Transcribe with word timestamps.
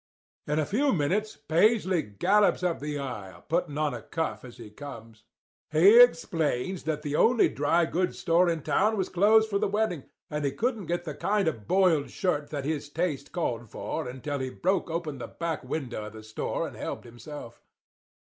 "In 0.47 0.57
a 0.57 0.65
few 0.65 0.93
minutes 0.93 1.37
Paisley 1.37 2.01
gallops 2.01 2.63
up 2.63 2.79
the 2.79 2.97
aisle, 2.97 3.45
putting 3.47 3.77
on 3.77 3.93
a 3.93 4.01
cuff 4.01 4.43
as 4.43 4.57
he 4.57 4.71
comes. 4.71 5.25
He 5.69 6.01
explains 6.01 6.85
that 6.85 7.03
the 7.03 7.15
only 7.15 7.47
dry 7.49 7.85
goods 7.85 8.17
store 8.17 8.49
in 8.49 8.63
town 8.63 8.97
was 8.97 9.09
closed 9.09 9.47
for 9.47 9.59
the 9.59 9.67
wedding, 9.67 10.05
and 10.27 10.43
he 10.43 10.53
couldn't 10.53 10.87
get 10.87 11.03
the 11.03 11.13
kind 11.13 11.47
of 11.47 11.55
a 11.55 11.59
boiled 11.59 12.09
shirt 12.09 12.49
that 12.49 12.65
his 12.65 12.89
taste 12.89 13.31
called 13.31 13.69
for 13.69 14.07
until 14.07 14.39
he 14.39 14.47
had 14.49 14.63
broke 14.63 14.89
open 14.89 15.19
the 15.19 15.27
back 15.27 15.63
window 15.63 16.05
of 16.05 16.13
the 16.13 16.23
store 16.23 16.67
and 16.67 16.75
helped 16.77 17.05
himself. 17.05 17.61